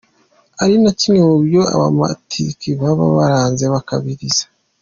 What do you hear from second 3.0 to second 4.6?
baranze, bakabizira.